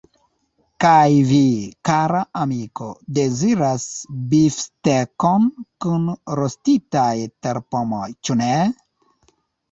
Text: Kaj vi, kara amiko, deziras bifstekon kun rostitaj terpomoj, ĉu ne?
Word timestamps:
Kaj 0.83 1.07
vi, 1.31 1.39
kara 1.89 2.21
amiko, 2.43 2.87
deziras 3.17 3.85
bifstekon 4.31 5.45
kun 5.85 6.07
rostitaj 6.39 7.13
terpomoj, 7.47 8.07
ĉu 8.29 8.39
ne? 8.41 8.49